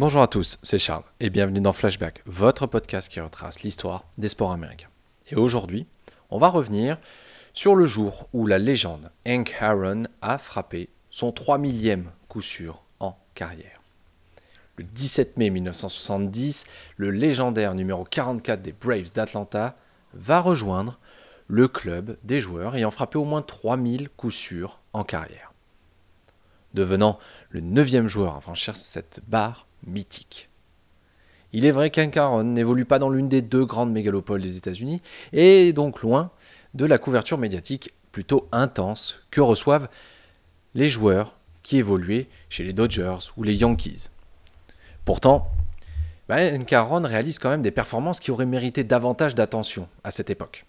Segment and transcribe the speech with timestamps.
[0.00, 4.28] Bonjour à tous, c'est Charles et bienvenue dans Flashback, votre podcast qui retrace l'histoire des
[4.28, 4.90] sports américains.
[5.28, 5.88] Et aujourd'hui,
[6.30, 6.98] on va revenir
[7.52, 12.84] sur le jour où la légende Hank Aaron a frappé son 3 millième coup sûr
[13.00, 13.82] en carrière.
[14.76, 19.74] Le 17 mai 1970, le légendaire numéro 44 des Braves d'Atlanta
[20.14, 21.00] va rejoindre
[21.48, 25.52] le club des joueurs ayant frappé au moins 3000 coups sûrs en carrière,
[26.72, 27.18] devenant
[27.50, 30.48] le neuvième joueur à franchir cette barre mythique.
[31.52, 35.00] Il est vrai qu'Hank Aaron n'évolue pas dans l'une des deux grandes mégalopoles des États-Unis
[35.32, 36.30] et donc loin
[36.74, 39.88] de la couverture médiatique plutôt intense que reçoivent
[40.74, 44.08] les joueurs qui évoluaient chez les Dodgers ou les Yankees.
[45.04, 45.50] Pourtant,
[46.28, 50.66] Aaron réalise quand même des performances qui auraient mérité davantage d'attention à cette époque.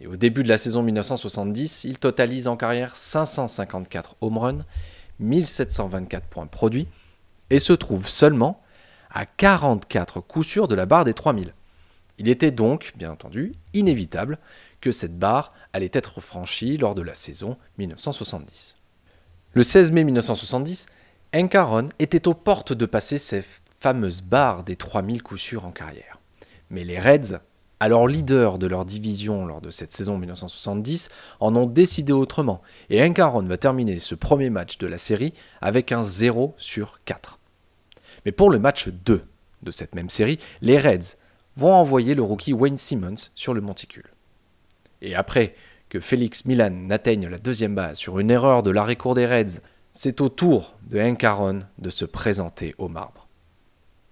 [0.00, 4.64] Et au début de la saison 1970, il totalise en carrière 554 home runs,
[5.18, 6.88] 1724 points produits,
[7.50, 8.62] et se trouve seulement
[9.10, 11.52] à 44 coups sûrs de la barre des 3000.
[12.18, 14.38] Il était donc, bien entendu, inévitable
[14.80, 18.76] que cette barre allait être franchie lors de la saison 1970.
[19.52, 20.86] Le 16 mai 1970,
[21.34, 23.42] Hank Aaron était aux portes de passer ces
[23.80, 26.20] fameuses barres des 3000 coups sûrs en carrière.
[26.70, 27.40] Mais les Reds,
[27.80, 31.08] alors leaders de leur division lors de cette saison 1970,
[31.40, 35.32] en ont décidé autrement, et Hank Aaron va terminer ce premier match de la série
[35.60, 37.39] avec un 0 sur 4.
[38.24, 39.22] Mais pour le match 2
[39.62, 41.16] de cette même série, les Reds
[41.56, 44.10] vont envoyer le rookie Wayne Simmons sur le monticule.
[45.02, 45.54] Et après
[45.88, 49.60] que Félix Milan n'atteigne la deuxième base sur une erreur de l'arrêt-court des Reds,
[49.92, 53.26] c'est au tour de Hank Aaron de se présenter au marbre.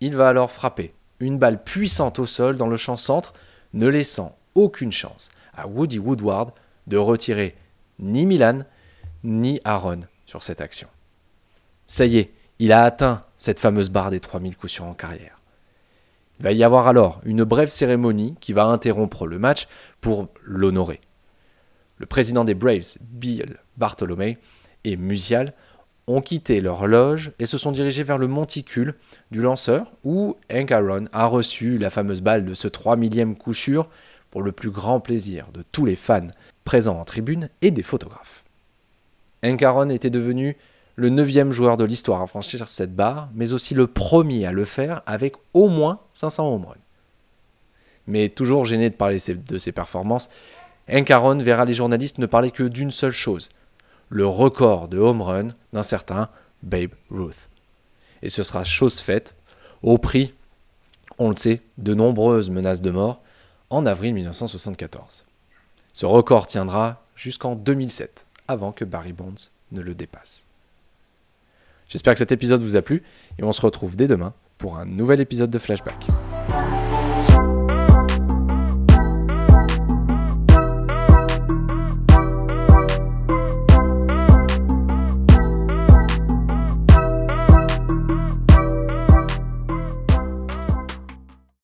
[0.00, 3.32] Il va alors frapper une balle puissante au sol dans le champ centre,
[3.72, 6.52] ne laissant aucune chance à Woody Woodward
[6.88, 7.56] de retirer
[7.98, 8.64] ni Milan
[9.24, 10.88] ni Aaron sur cette action.
[11.86, 15.40] Ça y est, il a atteint cette fameuse barre des 3000 coups sûrs en carrière.
[16.38, 19.66] Il va y avoir alors une brève cérémonie qui va interrompre le match
[20.00, 21.00] pour l'honorer.
[21.98, 24.38] Le président des Braves, Bill Bartolomé,
[24.84, 25.54] et Musial
[26.06, 28.94] ont quitté leur loge et se sont dirigés vers le monticule
[29.32, 33.88] du lanceur où Hank a reçu la fameuse balle de ce 3 millième coup sûr
[34.30, 36.28] pour le plus grand plaisir de tous les fans
[36.62, 38.44] présents en tribune et des photographes.
[39.42, 40.56] Hank était devenu
[40.96, 44.64] le neuvième joueur de l'histoire à franchir cette barre, mais aussi le premier à le
[44.64, 46.76] faire avec au moins 500 home runs.
[48.06, 50.28] Mais toujours gêné de parler de ses performances,
[50.90, 53.48] Hank Aaron verra les journalistes ne parler que d'une seule chose,
[54.08, 56.28] le record de home run d'un certain
[56.62, 57.48] Babe Ruth.
[58.22, 59.36] Et ce sera chose faite
[59.82, 60.34] au prix,
[61.18, 63.22] on le sait, de nombreuses menaces de mort
[63.70, 65.24] en avril 1974.
[65.92, 70.46] Ce record tiendra jusqu'en 2007, avant que Barry Bonds ne le dépasse.
[71.92, 73.02] J'espère que cet épisode vous a plu
[73.38, 76.06] et on se retrouve dès demain pour un nouvel épisode de Flashback.